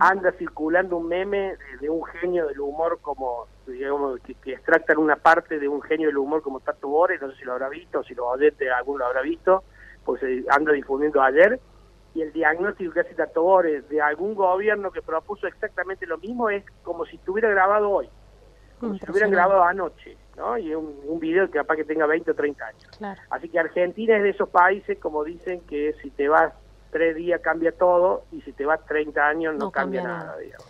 Anda 0.00 0.32
circulando 0.32 0.96
un 0.96 1.06
meme 1.06 1.54
de, 1.80 1.88
un 1.88 2.04
genio 2.04 2.48
del 2.48 2.58
humor 2.58 2.98
como, 3.00 3.46
digamos, 3.64 4.18
que, 4.20 4.34
que, 4.34 4.54
extractan 4.54 4.98
una 4.98 5.14
parte 5.14 5.60
de 5.60 5.68
un 5.68 5.80
genio 5.82 6.08
del 6.08 6.18
humor 6.18 6.42
como 6.42 6.58
Tato 6.58 6.88
Bores, 6.88 7.22
no 7.22 7.30
sé 7.30 7.38
si 7.38 7.44
lo 7.44 7.52
habrá 7.52 7.68
visto, 7.68 8.02
si 8.02 8.12
lo 8.16 8.26
oyente 8.26 8.68
alguno 8.72 8.98
lo 8.98 9.06
habrá 9.06 9.22
visto, 9.22 9.62
pues 10.04 10.20
anda 10.50 10.72
difundiendo 10.72 11.22
ayer, 11.22 11.60
y 12.14 12.22
el 12.22 12.32
diagnóstico 12.32 12.92
que 12.92 13.00
hace 13.00 13.14
Tatores 13.14 13.88
de 13.88 14.00
algún 14.00 14.34
gobierno 14.34 14.90
que 14.90 15.02
propuso 15.02 15.46
exactamente 15.46 16.06
lo 16.06 16.18
mismo 16.18 16.50
es 16.50 16.64
como 16.82 17.06
si 17.06 17.14
estuviera 17.14 17.48
grabado 17.48 17.90
hoy, 17.90 18.08
como 18.78 18.94
si 18.94 19.00
estuviera 19.00 19.28
grabado 19.28 19.62
anoche, 19.62 20.16
¿no? 20.36 20.56
Y 20.58 20.74
un, 20.74 20.98
un 21.06 21.20
video 21.20 21.46
que 21.46 21.58
capaz 21.58 21.76
que 21.76 21.84
tenga 21.84 22.06
20 22.06 22.30
o 22.30 22.34
30 22.34 22.66
años. 22.66 23.18
Así 23.30 23.48
que 23.48 23.58
Argentina 23.58 24.16
es 24.16 24.22
de 24.22 24.30
esos 24.30 24.48
países, 24.48 24.98
como 24.98 25.24
dicen, 25.24 25.60
que 25.62 25.94
si 26.02 26.10
te 26.10 26.28
vas 26.28 26.52
tres 26.90 27.16
días 27.16 27.40
cambia 27.40 27.72
todo 27.72 28.24
y 28.32 28.40
si 28.42 28.52
te 28.52 28.64
vas 28.64 28.84
30 28.86 29.26
años 29.26 29.56
no, 29.56 29.70
cambia, 29.70 30.02
nada, 30.02 30.36
digamos. 30.38 30.66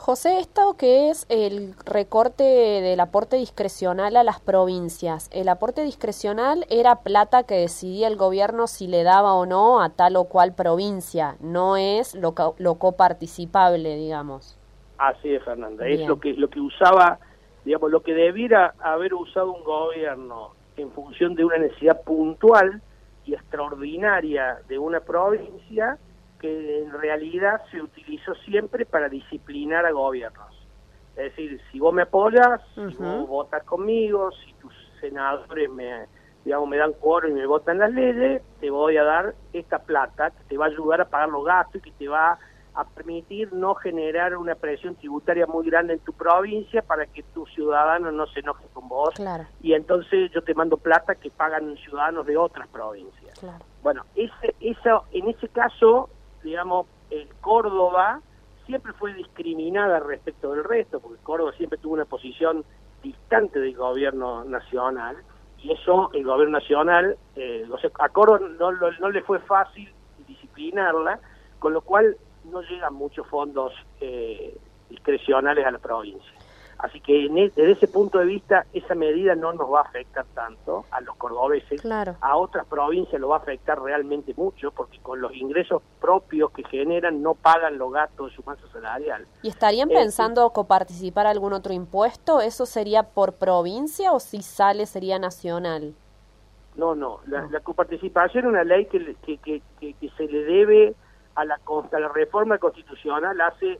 José, 0.00 0.40
esto 0.40 0.76
que 0.78 1.10
es 1.10 1.26
el 1.28 1.74
recorte 1.84 2.42
del 2.42 2.98
aporte 3.00 3.36
discrecional 3.36 4.16
a 4.16 4.24
las 4.24 4.40
provincias, 4.40 5.28
el 5.30 5.46
aporte 5.50 5.82
discrecional 5.82 6.64
era 6.70 7.02
plata 7.02 7.42
que 7.42 7.56
decidía 7.56 8.08
el 8.08 8.16
gobierno 8.16 8.66
si 8.66 8.86
le 8.86 9.02
daba 9.02 9.34
o 9.34 9.44
no 9.44 9.82
a 9.82 9.90
tal 9.90 10.16
o 10.16 10.24
cual 10.24 10.54
provincia, 10.54 11.36
no 11.40 11.76
es 11.76 12.14
lo, 12.14 12.34
lo 12.56 12.74
coparticipable, 12.76 13.96
digamos. 13.96 14.58
Así 14.96 15.34
es, 15.34 15.44
Fernanda, 15.44 15.86
es 15.86 16.06
lo 16.06 16.18
que, 16.18 16.32
lo 16.32 16.48
que 16.48 16.60
usaba, 16.60 17.18
digamos, 17.64 17.90
lo 17.90 18.02
que 18.02 18.14
debiera 18.14 18.74
haber 18.80 19.14
usado 19.14 19.52
un 19.52 19.64
gobierno 19.64 20.54
en 20.76 20.90
función 20.92 21.34
de 21.34 21.44
una 21.44 21.58
necesidad 21.58 22.02
puntual 22.02 22.82
y 23.24 23.34
extraordinaria 23.34 24.58
de 24.68 24.78
una 24.78 25.00
provincia, 25.00 25.98
que 26.40 26.82
en 26.82 26.92
realidad 26.92 27.60
se 27.70 27.82
utilizó 27.82 28.34
siempre 28.46 28.86
para 28.86 29.08
disciplinar 29.08 29.84
a 29.84 29.90
gobiernos. 29.90 30.56
Es 31.16 31.24
decir, 31.36 31.60
si 31.70 31.78
vos 31.78 31.92
me 31.92 32.02
apoyas, 32.02 32.62
si 32.74 32.96
vos 32.96 33.28
votas 33.28 33.62
conmigo, 33.64 34.30
si 34.32 34.54
tus 34.54 34.72
senadores 35.00 35.68
me, 35.70 36.06
digamos, 36.44 36.68
me 36.68 36.78
dan 36.78 36.94
cuoro 36.94 37.28
y 37.28 37.32
me 37.32 37.44
votan 37.44 37.78
las 37.78 37.92
leyes, 37.92 38.42
te 38.60 38.70
voy 38.70 38.96
a 38.96 39.04
dar 39.04 39.34
esta 39.52 39.80
plata 39.80 40.30
que 40.30 40.44
te 40.44 40.56
va 40.56 40.66
a 40.66 40.68
ayudar 40.68 41.02
a 41.02 41.08
pagar 41.10 41.28
los 41.28 41.44
gastos 41.44 41.76
y 41.76 41.90
que 41.90 41.92
te 41.92 42.08
va 42.08 42.38
a 42.80 42.84
permitir 42.84 43.52
no 43.52 43.74
generar 43.74 44.36
una 44.36 44.54
presión 44.54 44.94
tributaria 44.96 45.46
muy 45.46 45.66
grande 45.66 45.94
en 45.94 46.00
tu 46.00 46.12
provincia 46.12 46.82
para 46.82 47.06
que 47.06 47.22
tus 47.22 47.52
ciudadanos 47.52 48.12
no 48.12 48.26
se 48.26 48.40
enojen 48.40 48.68
con 48.72 48.88
vos. 48.88 49.14
Y 49.62 49.74
entonces 49.74 50.30
yo 50.32 50.42
te 50.42 50.54
mando 50.54 50.76
plata 50.76 51.14
que 51.14 51.30
pagan 51.30 51.76
ciudadanos 51.76 52.26
de 52.26 52.36
otras 52.36 52.68
provincias. 52.68 53.44
Bueno, 53.82 54.04
ese, 54.14 54.54
eso, 54.60 55.04
en 55.12 55.28
ese 55.28 55.48
caso 55.48 56.08
digamos, 56.42 56.86
el 57.10 57.28
Córdoba 57.40 58.20
siempre 58.66 58.92
fue 58.92 59.14
discriminada 59.14 60.00
respecto 60.00 60.52
del 60.52 60.64
resto, 60.64 61.00
porque 61.00 61.22
Córdoba 61.22 61.52
siempre 61.56 61.78
tuvo 61.78 61.94
una 61.94 62.04
posición 62.04 62.64
distante 63.02 63.58
del 63.58 63.76
gobierno 63.76 64.44
nacional, 64.44 65.16
y 65.58 65.72
eso 65.72 66.10
el 66.14 66.24
gobierno 66.24 66.58
nacional, 66.58 67.16
eh, 67.36 67.68
a 67.98 68.08
Córdoba 68.08 68.40
no, 68.58 68.72
no, 68.72 69.10
le 69.10 69.22
fue 69.22 69.38
fácil 69.40 69.92
disciplinarla, 70.26 71.18
con 71.58 71.72
lo 71.72 71.82
cual 71.82 72.16
no 72.44 72.62
llegan 72.62 72.94
muchos 72.94 73.26
fondos 73.26 73.72
eh, 74.00 74.56
discrecionales 74.88 75.66
a 75.66 75.70
la 75.70 75.78
provincia. 75.78 76.32
Así 76.82 77.00
que 77.00 77.26
e, 77.26 77.52
desde 77.54 77.72
ese 77.72 77.88
punto 77.88 78.18
de 78.18 78.24
vista, 78.24 78.64
esa 78.72 78.94
medida 78.94 79.34
no 79.34 79.52
nos 79.52 79.70
va 79.70 79.80
a 79.80 79.82
afectar 79.82 80.24
tanto 80.34 80.86
a 80.90 81.00
los 81.02 81.14
cordobeses. 81.16 81.82
A 82.20 82.36
otras 82.36 82.66
provincias 82.66 83.20
lo 83.20 83.28
va 83.28 83.36
a 83.36 83.40
afectar 83.40 83.80
realmente 83.80 84.32
mucho, 84.34 84.70
porque 84.70 84.98
con 85.00 85.20
los 85.20 85.34
ingresos 85.34 85.82
propios 86.00 86.50
que 86.52 86.64
generan 86.64 87.22
no 87.22 87.34
pagan 87.34 87.76
los 87.76 87.92
gastos 87.92 88.30
de 88.30 88.36
su 88.36 88.42
masa 88.44 88.66
salarial. 88.72 89.26
¿Y 89.42 89.48
estarían 89.48 89.90
eh, 89.90 89.94
pensando 89.94 90.48
coparticipar 90.50 91.26
algún 91.26 91.52
otro 91.52 91.74
impuesto? 91.74 92.40
¿Eso 92.40 92.64
sería 92.64 93.02
por 93.02 93.34
provincia 93.34 94.12
o 94.12 94.20
si 94.20 94.40
sale 94.40 94.86
sería 94.86 95.18
nacional? 95.18 95.94
No, 96.76 96.94
no. 96.94 97.20
La, 97.26 97.60
coparticipación 97.60 98.44
es 98.44 98.48
una 98.48 98.64
ley 98.64 98.86
que, 98.86 99.14
que, 99.22 99.38
que, 99.38 99.62
que, 99.80 100.10
se 100.16 100.26
le 100.26 100.44
debe 100.44 100.94
a 101.34 101.44
la, 101.44 101.54
a 101.54 102.00
la 102.00 102.08
reforma 102.08 102.58
constitucional 102.58 103.40
hace 103.40 103.78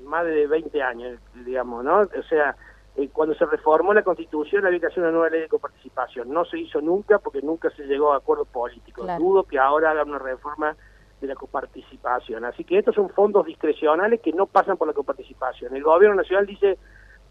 más 0.00 0.24
de 0.24 0.46
20 0.46 0.82
años, 0.82 1.18
digamos, 1.44 1.84
¿no? 1.84 2.00
O 2.00 2.22
sea, 2.28 2.56
eh, 2.96 3.08
cuando 3.12 3.34
se 3.34 3.44
reformó 3.46 3.92
la 3.92 4.02
Constitución 4.02 4.66
había 4.66 4.78
que 4.78 4.86
hacer 4.86 5.02
una 5.02 5.10
nueva 5.10 5.30
ley 5.30 5.40
de 5.40 5.48
coparticipación. 5.48 6.30
No 6.32 6.44
se 6.44 6.58
hizo 6.58 6.80
nunca 6.80 7.18
porque 7.18 7.42
nunca 7.42 7.70
se 7.70 7.84
llegó 7.84 8.12
a 8.12 8.18
acuerdos 8.18 8.48
políticos. 8.48 9.08
Dudo 9.18 9.44
que 9.44 9.58
ahora 9.58 9.90
hagan 9.90 10.10
una 10.10 10.20
reforma 10.20 10.76
de 11.20 11.26
la 11.26 11.34
coparticipación. 11.34 12.44
Así 12.44 12.64
que 12.64 12.78
estos 12.78 12.94
son 12.94 13.10
fondos 13.10 13.46
discrecionales 13.46 14.20
que 14.20 14.32
no 14.32 14.46
pasan 14.46 14.76
por 14.76 14.86
la 14.86 14.94
coparticipación. 14.94 15.74
El 15.74 15.82
gobierno 15.82 16.16
nacional 16.16 16.46
dice 16.46 16.78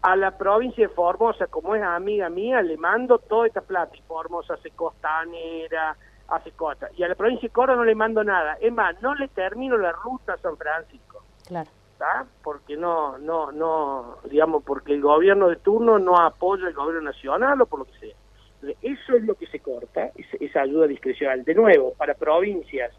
a 0.02 0.16
la 0.16 0.36
provincia 0.36 0.86
de 0.86 0.92
Formosa, 0.92 1.46
como 1.46 1.74
es 1.74 1.82
amiga 1.82 2.28
mía, 2.28 2.60
le 2.60 2.76
mando 2.76 3.18
toda 3.18 3.46
esta 3.46 3.62
plata. 3.62 3.96
Y 3.96 4.02
Formosa 4.02 4.54
hace 4.54 4.70
costanera, 4.72 5.96
hace 6.28 6.52
cosas. 6.52 6.90
Y 6.96 7.02
a 7.02 7.08
la 7.08 7.14
provincia 7.14 7.48
de 7.48 7.52
Córdoba 7.52 7.78
no 7.78 7.84
le 7.84 7.94
mando 7.94 8.24
nada. 8.24 8.56
Es 8.60 8.72
más, 8.72 9.00
no 9.02 9.14
le 9.14 9.28
termino 9.28 9.76
la 9.76 9.92
ruta 9.92 10.34
a 10.34 10.38
San 10.38 10.56
Francisco. 10.56 11.22
Claro 11.46 11.68
porque 12.42 12.76
no, 12.76 13.18
no, 13.18 13.52
no, 13.52 14.18
digamos, 14.30 14.62
porque 14.64 14.92
el 14.92 15.00
gobierno 15.00 15.48
de 15.48 15.56
turno 15.56 15.98
no 15.98 16.18
apoya 16.18 16.68
el 16.68 16.74
gobierno 16.74 17.02
nacional 17.02 17.60
o 17.60 17.66
por 17.66 17.80
lo 17.80 17.84
que 17.86 17.98
sea. 17.98 18.14
Eso 18.82 19.16
es 19.16 19.24
lo 19.24 19.34
que 19.34 19.46
se 19.46 19.60
corta, 19.60 20.10
esa 20.40 20.62
ayuda 20.62 20.86
discrecional. 20.86 21.44
De 21.44 21.54
nuevo, 21.54 21.92
para 21.94 22.14
provincias, 22.14 22.92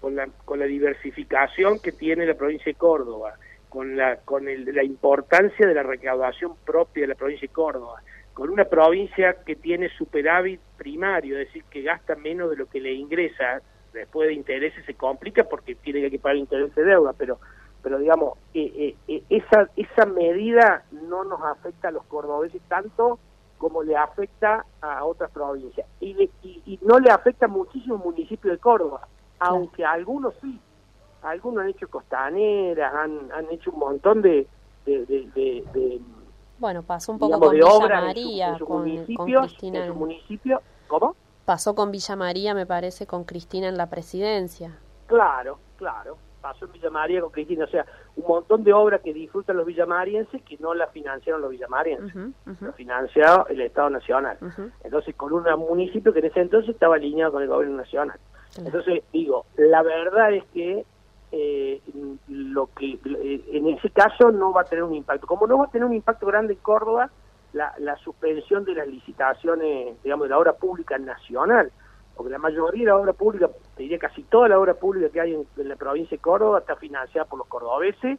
con 0.00 0.14
la, 0.14 0.28
con 0.44 0.58
la 0.58 0.66
diversificación 0.66 1.80
que 1.80 1.92
tiene 1.92 2.26
la 2.26 2.34
provincia 2.34 2.66
de 2.66 2.74
Córdoba, 2.74 3.34
con 3.68 3.96
la, 3.96 4.16
con 4.18 4.48
el, 4.48 4.64
la 4.74 4.84
importancia 4.84 5.66
de 5.66 5.74
la 5.74 5.82
recaudación 5.82 6.56
propia 6.64 7.02
de 7.02 7.08
la 7.08 7.14
provincia 7.14 7.48
de 7.48 7.54
Córdoba, 7.54 8.00
con 8.32 8.50
una 8.50 8.64
provincia 8.64 9.36
que 9.44 9.56
tiene 9.56 9.88
superávit 9.90 10.60
primario, 10.82 11.38
es 11.38 11.46
decir, 11.46 11.64
que 11.70 11.82
gasta 11.82 12.16
menos 12.16 12.50
de 12.50 12.56
lo 12.56 12.66
que 12.66 12.80
le 12.80 12.92
ingresa, 12.92 13.62
después 13.92 14.28
de 14.28 14.34
intereses 14.34 14.84
se 14.84 14.94
complica 14.94 15.44
porque 15.44 15.76
tiene 15.76 16.10
que 16.10 16.18
pagar 16.18 16.36
interés 16.36 16.74
de 16.74 16.84
deuda, 16.84 17.12
pero 17.12 17.38
pero 17.82 17.98
digamos, 17.98 18.38
eh, 18.54 18.72
eh, 18.76 18.96
eh, 19.08 19.24
esa, 19.28 19.68
esa 19.76 20.06
medida 20.06 20.84
no 20.92 21.24
nos 21.24 21.42
afecta 21.42 21.88
a 21.88 21.90
los 21.90 22.04
cordobeses 22.04 22.62
tanto 22.68 23.18
como 23.58 23.82
le 23.82 23.96
afecta 23.96 24.64
a 24.80 25.04
otras 25.04 25.30
provincias. 25.30 25.86
Y, 26.00 26.30
y, 26.42 26.78
no 26.82 26.98
le 26.98 27.10
afecta 27.10 27.46
a 27.46 27.48
muchísimos 27.48 28.04
municipios 28.04 28.52
de 28.52 28.58
Córdoba, 28.58 29.06
aunque 29.38 29.84
algunos 29.84 30.34
sí. 30.40 30.58
Algunos 31.22 31.62
han 31.62 31.70
hecho 31.70 31.88
costaneras, 31.88 32.92
han, 32.94 33.30
han 33.32 33.46
hecho 33.50 33.70
un 33.70 33.78
montón 33.78 34.22
de... 34.22 34.46
de, 34.84 36.00
bueno, 36.58 36.82
pasó 36.82 37.12
un 37.12 37.18
poco 37.18 37.38
con 37.38 37.50
Villa 37.52 38.00
María, 38.00 38.58
con, 38.58 38.82
Cristina. 38.82 39.84
En 39.84 39.92
su 39.92 39.94
municipio, 39.94 40.62
¿Cómo? 40.92 41.16
Pasó 41.46 41.74
con 41.74 41.90
Villa 41.90 42.16
María, 42.16 42.54
me 42.54 42.66
parece, 42.66 43.06
con 43.06 43.24
Cristina 43.24 43.68
en 43.68 43.78
la 43.78 43.88
presidencia. 43.88 44.78
Claro, 45.06 45.58
claro 45.78 46.18
pasó 46.42 46.66
en 46.66 46.72
Villa 46.72 46.90
María 46.90 47.20
con 47.20 47.30
Cristina, 47.30 47.64
o 47.64 47.68
sea, 47.68 47.86
un 48.16 48.26
montón 48.26 48.64
de 48.64 48.72
obras 48.72 49.00
que 49.00 49.14
disfrutan 49.14 49.56
los 49.56 49.64
villamarienses 49.64 50.42
que 50.42 50.58
no 50.58 50.74
la 50.74 50.88
financiaron 50.88 51.40
los 51.40 51.52
villamarienses, 51.52 52.12
lo 52.60 52.72
financió 52.72 53.46
el 53.46 53.60
Estado 53.60 53.88
Nacional. 53.88 54.36
Entonces, 54.82 55.14
con 55.14 55.32
un 55.32 55.44
municipio 55.60 56.12
que 56.12 56.18
en 56.18 56.26
ese 56.26 56.40
entonces 56.40 56.74
estaba 56.74 56.96
alineado 56.96 57.32
con 57.32 57.42
el 57.42 57.48
gobierno 57.48 57.76
nacional. 57.76 58.18
Entonces, 58.58 59.04
digo, 59.12 59.46
la 59.56 59.82
verdad 59.82 60.34
es 60.34 60.44
que 60.52 60.84
eh, 61.30 61.80
lo 62.28 62.68
que 62.74 62.98
eh, 63.04 63.44
en 63.52 63.68
ese 63.68 63.88
caso 63.90 64.30
no 64.30 64.52
va 64.52 64.62
a 64.62 64.64
tener 64.64 64.82
un 64.82 64.94
impacto. 64.94 65.26
Como 65.26 65.46
no 65.46 65.58
va 65.58 65.66
a 65.66 65.70
tener 65.70 65.86
un 65.86 65.94
impacto 65.94 66.26
grande 66.26 66.54
en 66.54 66.58
Córdoba, 66.58 67.08
la, 67.52 67.74
la 67.78 67.96
suspensión 67.96 68.64
de 68.64 68.74
las 68.74 68.86
licitaciones, 68.86 70.02
digamos, 70.02 70.24
de 70.24 70.30
la 70.30 70.38
obra 70.38 70.52
pública 70.54 70.98
nacional, 70.98 71.70
porque 72.16 72.30
la 72.30 72.38
mayoría 72.38 72.84
de 72.84 72.86
la 72.86 72.96
obra 72.96 73.12
pública, 73.12 73.48
te 73.76 73.82
diría 73.82 73.98
casi 73.98 74.22
toda 74.24 74.48
la 74.48 74.58
obra 74.58 74.74
pública 74.74 75.08
que 75.10 75.20
hay 75.20 75.34
en, 75.34 75.68
la 75.68 75.76
provincia 75.76 76.16
de 76.16 76.22
Córdoba 76.22 76.60
está 76.60 76.76
financiada 76.76 77.26
por 77.26 77.38
los 77.38 77.48
cordobeses 77.48 78.18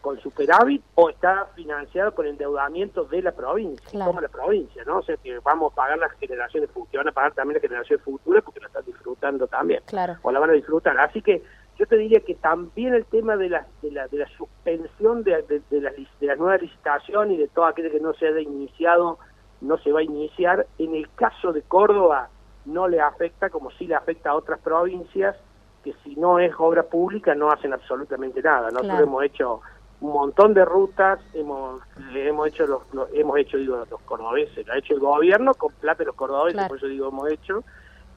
con 0.00 0.20
superávit 0.20 0.82
o 0.94 1.10
está 1.10 1.46
financiada 1.56 2.12
por 2.12 2.26
endeudamiento 2.26 3.04
de 3.04 3.22
la 3.22 3.32
provincia, 3.32 4.04
como 4.04 4.20
la 4.20 4.28
provincia, 4.28 4.84
¿no? 4.86 4.98
O 4.98 5.02
sea 5.02 5.16
que 5.16 5.36
vamos 5.40 5.72
a 5.72 5.74
pagar 5.74 5.98
las 5.98 6.12
generaciones 6.12 6.70
futuras, 6.70 7.04
van 7.04 7.08
a 7.08 7.12
pagar 7.12 7.32
también 7.34 7.54
las 7.54 7.62
generaciones 7.62 8.04
futuras 8.04 8.44
porque 8.44 8.60
la 8.60 8.68
están 8.68 8.84
disfrutando 8.84 9.48
también, 9.48 9.82
claro. 9.86 10.16
o 10.22 10.30
la 10.30 10.38
van 10.38 10.50
a 10.50 10.52
disfrutar. 10.52 10.96
Así 11.00 11.22
que 11.22 11.42
yo 11.78 11.86
te 11.86 11.96
diría 11.96 12.20
que 12.20 12.34
también 12.34 12.94
el 12.94 13.04
tema 13.04 13.36
de 13.36 13.50
la, 13.50 13.66
de 13.82 13.90
la, 13.90 14.08
de 14.08 14.18
la 14.18 14.28
suspensión 14.28 15.22
de, 15.22 15.42
de, 15.42 15.62
de, 15.70 15.80
la, 15.80 15.90
de 15.90 16.26
la 16.26 16.36
nueva 16.36 16.56
licitación 16.56 17.32
y 17.32 17.36
de 17.36 17.48
todo 17.48 17.66
aquello 17.66 17.90
que 17.90 18.00
no 18.00 18.14
se 18.14 18.28
haya 18.28 18.40
iniciado, 18.40 19.18
no 19.60 19.76
se 19.78 19.92
va 19.92 20.00
a 20.00 20.04
iniciar. 20.04 20.66
En 20.78 20.94
el 20.94 21.08
caso 21.14 21.52
de 21.52 21.62
Córdoba, 21.62 22.30
no 22.64 22.88
le 22.88 23.00
afecta 23.00 23.50
como 23.50 23.70
sí 23.72 23.86
le 23.86 23.94
afecta 23.94 24.30
a 24.30 24.34
otras 24.34 24.60
provincias 24.60 25.36
que 25.84 25.94
si 26.02 26.16
no 26.16 26.40
es 26.40 26.52
obra 26.58 26.82
pública 26.82 27.34
no 27.34 27.50
hacen 27.50 27.72
absolutamente 27.72 28.42
nada. 28.42 28.70
Nosotros 28.70 29.00
hemos 29.00 29.22
hecho 29.22 29.60
un 30.00 30.12
montón 30.12 30.52
de 30.52 30.64
rutas, 30.64 31.20
hemos 31.32 31.80
hemos 32.12 32.48
hecho 32.48 32.66
los, 32.66 32.82
hemos 33.14 33.38
hecho 33.38 33.56
digo 33.56 33.84
los 33.88 34.00
cordobeses, 34.02 34.66
lo 34.66 34.72
ha 34.72 34.78
hecho 34.78 34.94
el 34.94 35.00
gobierno 35.00 35.54
con 35.54 35.72
plata 35.74 35.98
de 35.98 36.06
los 36.06 36.16
cordobeses, 36.16 36.66
por 36.66 36.76
eso 36.78 36.86
digo 36.86 37.08
hemos 37.08 37.30
hecho 37.30 37.62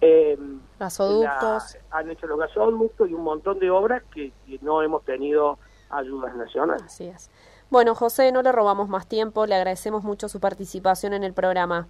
eh, 0.01 0.38
gasoductos, 0.79 1.77
han 1.91 2.10
hecho 2.10 2.27
los 2.27 2.39
gasoductos 2.39 3.10
y 3.10 3.13
un 3.13 3.24
montón 3.24 3.60
de 3.60 3.70
obras 3.70 4.03
que, 4.13 4.32
que 4.46 4.60
no 4.62 4.82
hemos 4.82 5.03
tenido 5.03 5.58
ayudas 5.89 6.36
nacionales. 6.36 6.84
Así 6.84 7.06
es. 7.06 7.29
Bueno, 7.70 7.94
José, 7.94 8.32
no 8.32 8.41
le 8.41 8.51
robamos 8.51 8.89
más 8.89 9.08
tiempo, 9.08 9.46
le 9.46 9.56
agradecemos 9.56 10.03
mucho 10.03 10.27
su 10.27 10.39
participación 10.39 11.13
en 11.13 11.24
el 11.24 11.34
programa. 11.34 11.88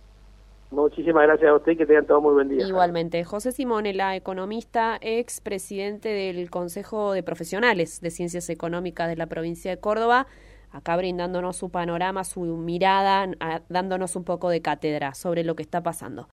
Muchísimas 0.72 1.24
gracias 1.24 1.50
a 1.50 1.56
usted 1.56 1.72
y 1.72 1.78
que 1.78 1.86
tengan 1.86 2.06
todo 2.06 2.22
muy 2.22 2.34
buen 2.34 2.50
día. 2.50 2.68
Igualmente. 2.68 3.24
José 3.24 3.51
Simonela, 3.51 4.16
economista, 4.16 4.98
ex 5.01 5.42
presidente 5.42 6.10
del 6.10 6.50
Consejo 6.51 7.13
de 7.13 7.24
Profesionales 7.24 8.01
de 8.01 8.12
Ciencias 8.12 8.50
Económicas 8.50 9.08
de 9.08 9.16
la 9.16 9.25
provincia 9.25 9.72
de 9.72 9.80
Córdoba, 9.80 10.28
acá 10.72 10.96
brindándonos 10.96 11.58
su 11.58 11.72
panorama, 11.72 12.24
su 12.24 12.42
mirada, 12.42 13.28
dándonos 13.70 14.16
un 14.16 14.25
poco 14.25 14.50
de 14.50 14.62
cátedra 14.62 15.16
sobre 15.16 15.44
lo 15.44 15.56
que 15.56 15.63
está 15.63 15.82
pasando. 15.82 16.28